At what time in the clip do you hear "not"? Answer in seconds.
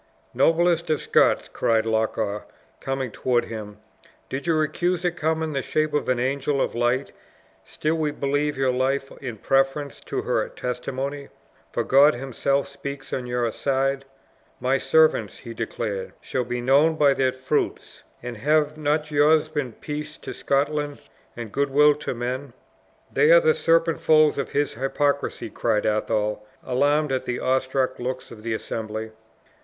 18.79-19.11